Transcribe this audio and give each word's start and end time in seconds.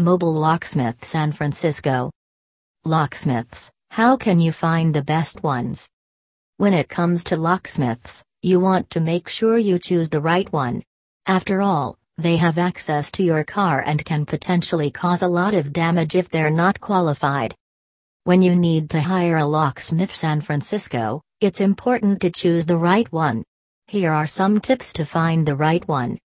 Mobile 0.00 0.32
Locksmith 0.32 1.04
San 1.04 1.32
Francisco. 1.32 2.12
Locksmiths, 2.84 3.72
how 3.90 4.16
can 4.16 4.38
you 4.38 4.52
find 4.52 4.94
the 4.94 5.02
best 5.02 5.42
ones? 5.42 5.90
When 6.56 6.72
it 6.72 6.88
comes 6.88 7.24
to 7.24 7.36
locksmiths, 7.36 8.22
you 8.40 8.60
want 8.60 8.90
to 8.90 9.00
make 9.00 9.28
sure 9.28 9.58
you 9.58 9.80
choose 9.80 10.08
the 10.08 10.20
right 10.20 10.48
one. 10.52 10.84
After 11.26 11.60
all, 11.60 11.98
they 12.16 12.36
have 12.36 12.58
access 12.58 13.10
to 13.10 13.24
your 13.24 13.42
car 13.42 13.82
and 13.84 14.04
can 14.04 14.24
potentially 14.24 14.92
cause 14.92 15.22
a 15.22 15.26
lot 15.26 15.52
of 15.52 15.72
damage 15.72 16.14
if 16.14 16.28
they're 16.28 16.48
not 16.48 16.80
qualified. 16.80 17.56
When 18.22 18.40
you 18.40 18.54
need 18.54 18.90
to 18.90 19.00
hire 19.00 19.38
a 19.38 19.46
locksmith 19.46 20.14
San 20.14 20.42
Francisco, 20.42 21.22
it's 21.40 21.60
important 21.60 22.20
to 22.20 22.30
choose 22.30 22.66
the 22.66 22.76
right 22.76 23.10
one. 23.12 23.42
Here 23.88 24.12
are 24.12 24.28
some 24.28 24.60
tips 24.60 24.92
to 24.92 25.04
find 25.04 25.44
the 25.44 25.56
right 25.56 25.86
one. 25.88 26.20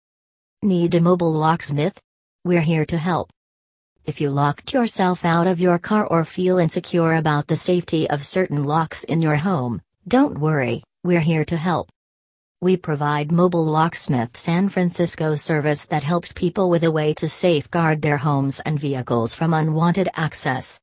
Need 0.61 0.93
a 0.93 1.01
mobile 1.01 1.33
locksmith? 1.33 1.99
We're 2.45 2.61
here 2.61 2.85
to 2.85 2.99
help. 2.99 3.31
If 4.05 4.19
you 4.19 4.31
locked 4.31 4.73
yourself 4.73 5.23
out 5.23 5.47
of 5.47 5.61
your 5.61 5.79
car 5.79 6.05
or 6.05 6.25
feel 6.25 6.57
insecure 6.57 7.13
about 7.13 7.47
the 7.47 7.55
safety 7.55 8.09
of 8.09 8.25
certain 8.25 8.65
locks 8.65 9.05
in 9.05 9.21
your 9.21 9.37
home, 9.37 9.81
don't 10.05 10.39
worry, 10.39 10.83
we're 11.05 11.21
here 11.21 11.45
to 11.45 11.55
help. 11.55 11.87
We 12.59 12.75
provide 12.75 13.31
Mobile 13.31 13.63
Locksmith 13.63 14.35
San 14.35 14.67
Francisco 14.67 15.35
service 15.35 15.85
that 15.85 16.03
helps 16.03 16.33
people 16.33 16.69
with 16.69 16.83
a 16.83 16.91
way 16.91 17.13
to 17.13 17.29
safeguard 17.29 18.01
their 18.01 18.17
homes 18.17 18.59
and 18.65 18.77
vehicles 18.77 19.33
from 19.33 19.53
unwanted 19.53 20.09
access. 20.15 20.81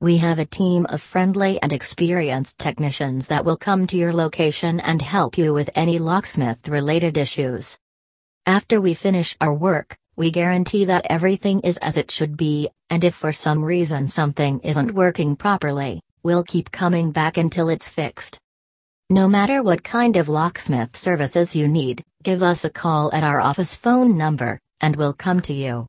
We 0.00 0.16
have 0.16 0.38
a 0.38 0.46
team 0.46 0.86
of 0.88 1.02
friendly 1.02 1.60
and 1.60 1.74
experienced 1.74 2.58
technicians 2.58 3.26
that 3.28 3.44
will 3.44 3.58
come 3.58 3.86
to 3.88 3.98
your 3.98 4.14
location 4.14 4.80
and 4.80 5.02
help 5.02 5.36
you 5.36 5.52
with 5.52 5.68
any 5.74 5.98
locksmith 5.98 6.68
related 6.68 7.18
issues. 7.18 7.76
After 8.46 8.80
we 8.80 8.94
finish 8.94 9.36
our 9.42 9.52
work, 9.52 9.98
we 10.16 10.30
guarantee 10.30 10.86
that 10.86 11.06
everything 11.10 11.60
is 11.60 11.76
as 11.78 11.98
it 11.98 12.10
should 12.10 12.36
be, 12.36 12.70
and 12.88 13.04
if 13.04 13.14
for 13.14 13.32
some 13.32 13.62
reason 13.62 14.08
something 14.08 14.60
isn't 14.60 14.92
working 14.92 15.36
properly, 15.36 16.00
we'll 16.22 16.42
keep 16.42 16.70
coming 16.70 17.12
back 17.12 17.36
until 17.36 17.68
it's 17.68 17.88
fixed. 17.88 18.38
No 19.10 19.28
matter 19.28 19.62
what 19.62 19.84
kind 19.84 20.16
of 20.16 20.28
locksmith 20.28 20.96
services 20.96 21.54
you 21.54 21.68
need, 21.68 22.02
give 22.22 22.42
us 22.42 22.64
a 22.64 22.70
call 22.70 23.14
at 23.14 23.22
our 23.22 23.40
office 23.40 23.74
phone 23.74 24.16
number, 24.16 24.58
and 24.80 24.96
we'll 24.96 25.12
come 25.12 25.40
to 25.42 25.52
you. 25.52 25.86